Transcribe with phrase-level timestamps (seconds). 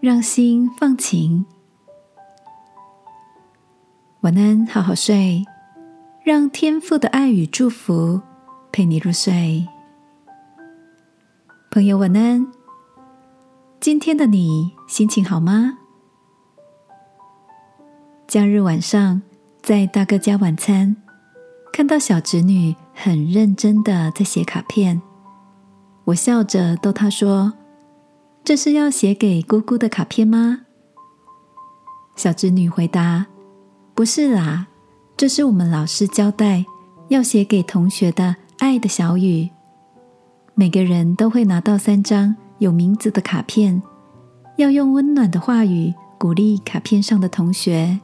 [0.00, 1.44] 让心放晴，
[4.22, 5.44] 晚安，好好睡。
[6.24, 8.22] 让天父的爱与祝福
[8.72, 9.68] 陪你入睡，
[11.70, 12.50] 朋友晚安。
[13.78, 15.76] 今天的你心情好吗？
[18.26, 19.20] 假日晚上
[19.60, 20.96] 在大哥家晚餐，
[21.74, 25.02] 看到小侄女很认真的在写卡片，
[26.04, 27.52] 我笑着逗她说。
[28.42, 30.62] 这是要写给姑姑的卡片吗？
[32.16, 33.26] 小侄女回答
[33.94, 34.66] ：“不是啦，
[35.16, 36.64] 这是我们老师交代
[37.08, 39.50] 要写给同学的爱的小语。
[40.54, 43.80] 每个人都会拿到三张有名字的卡片，
[44.56, 48.00] 要用温暖的话语鼓励卡片上的同学。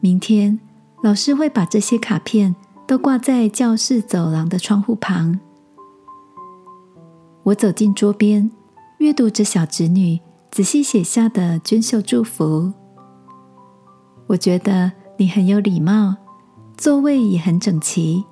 [0.00, 0.58] 明天
[1.02, 5.38] 老师会把这些卡片都挂在教室走廊的窗户旁。”
[7.44, 8.50] 我走进桌边。
[9.00, 10.20] 阅读着小侄女
[10.50, 12.70] 仔细写下的娟秀祝福，
[14.26, 16.16] 我觉得你很有礼貌，
[16.76, 18.22] 座位也很整齐。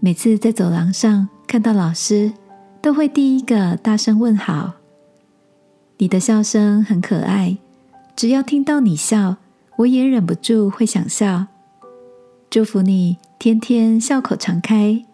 [0.00, 2.32] 每次在走廊上看到老师，
[2.80, 4.72] 都会第一个大声问好。
[5.98, 7.58] 你的笑声很可爱，
[8.16, 9.36] 只要听到你笑，
[9.76, 11.48] 我也忍不住会想笑。
[12.48, 15.04] 祝福你天天笑口常开。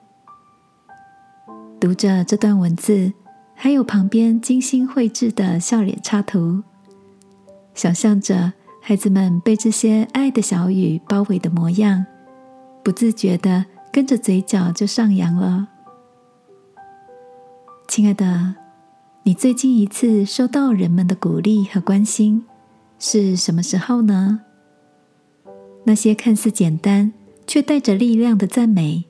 [1.81, 3.15] 读着这段文字。
[3.63, 6.63] 还有旁边精心绘制的笑脸插图，
[7.75, 12.07] 想象着孩子们被这些爱的小雨包围的模样，
[12.83, 15.69] 不自觉的跟着嘴角就上扬了。
[17.87, 18.55] 亲爱的，
[19.25, 22.47] 你最近一次收到人们的鼓励和关心
[22.99, 24.41] 是什么时候呢？
[25.85, 27.13] 那些看似简单
[27.47, 29.05] 却带着力量的赞美，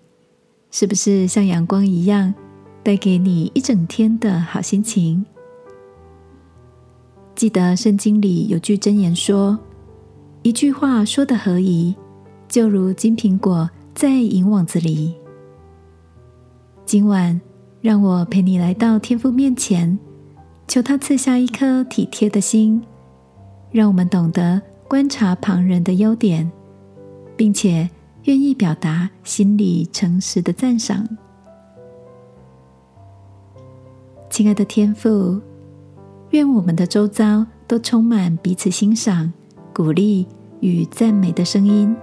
[0.72, 2.34] 是不是像阳光一样？
[2.82, 5.24] 带给你一整天的好心情。
[7.34, 9.58] 记得圣经里有句箴言说
[10.42, 11.94] ：“一句话说的合宜，
[12.48, 15.14] 就如金苹果在银网子里。”
[16.84, 17.40] 今晚，
[17.80, 19.98] 让我陪你来到天父面前，
[20.66, 22.82] 求他赐下一颗体贴的心，
[23.70, 26.50] 让我们懂得观察旁人的优点，
[27.36, 27.88] 并且
[28.24, 31.06] 愿意表达心里诚实的赞赏。
[34.30, 35.40] 亲爱的天父，
[36.30, 39.30] 愿我们的周遭都充满彼此欣赏、
[39.74, 40.24] 鼓励
[40.60, 41.94] 与赞美的声音，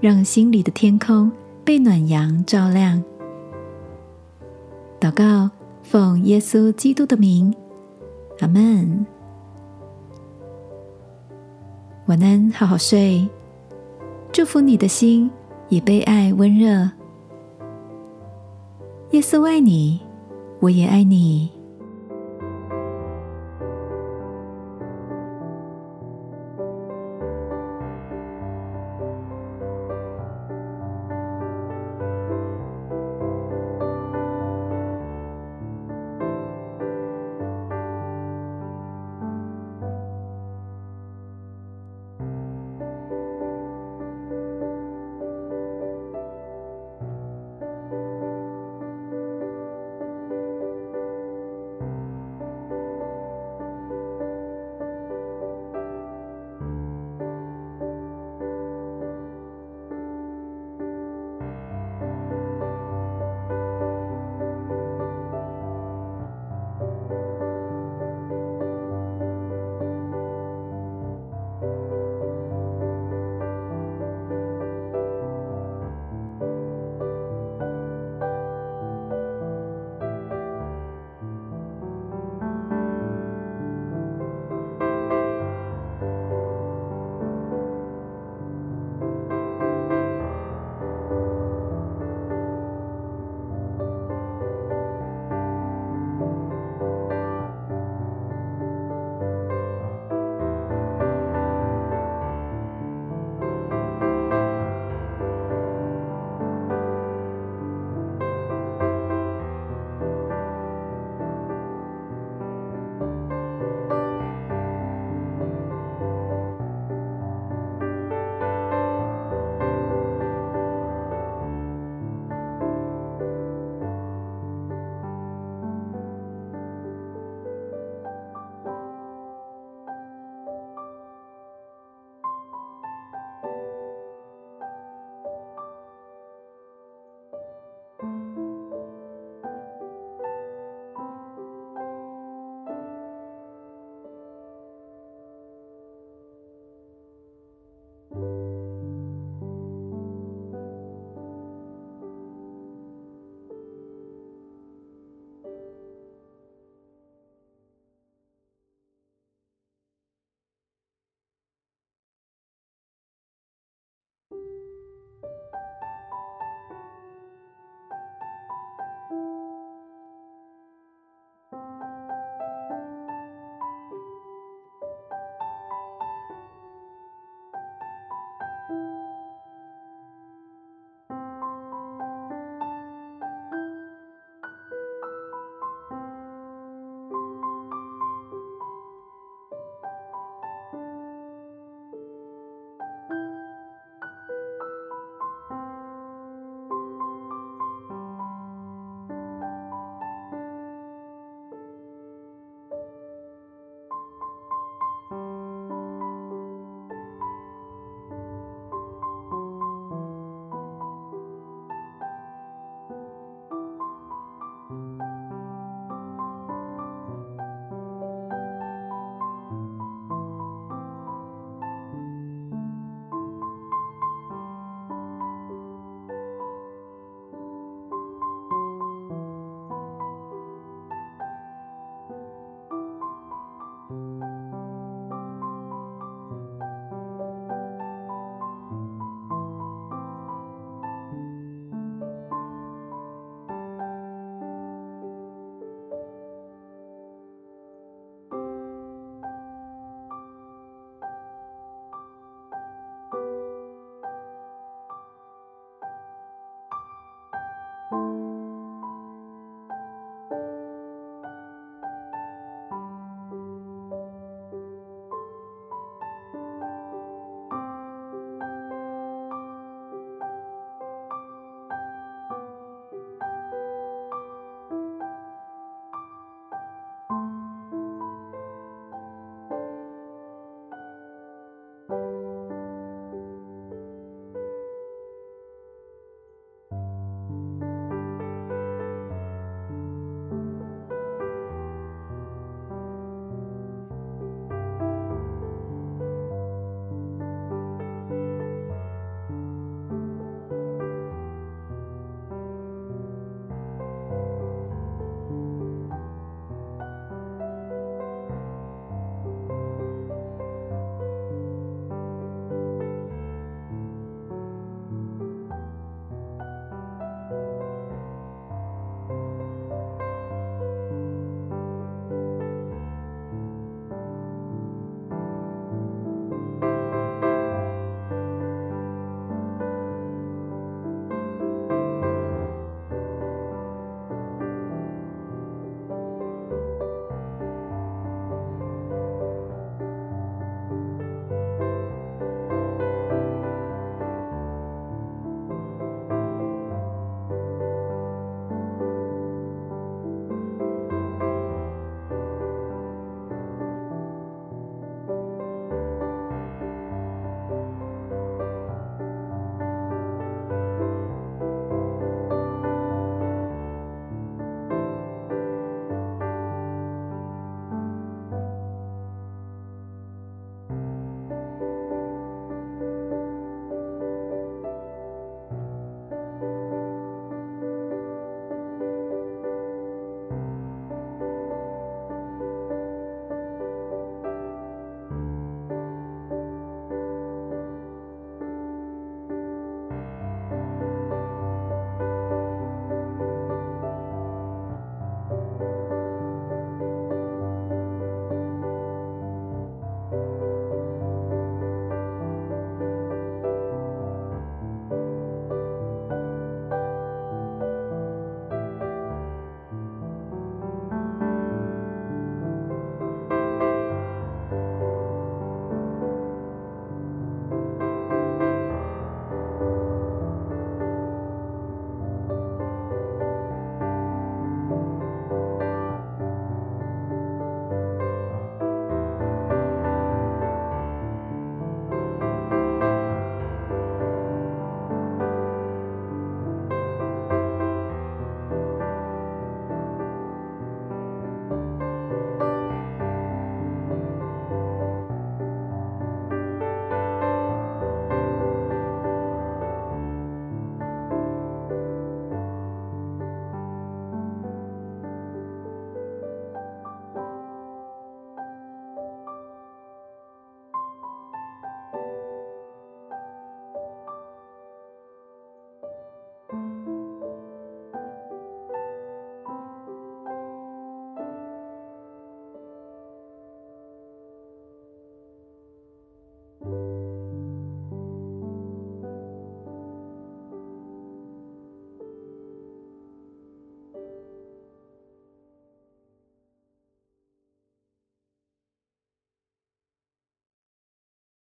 [0.00, 1.30] 让心里的天空
[1.64, 3.02] 被暖阳照亮。
[5.00, 5.50] 祷告，
[5.82, 7.52] 奉耶稣基督的名，
[8.38, 9.04] 阿门。
[12.06, 13.28] 晚安，好好睡。
[14.30, 15.28] 祝福你的心
[15.68, 16.88] 也被爱温热。
[19.10, 20.03] 耶稣爱你。
[20.64, 21.53] 我也爱你。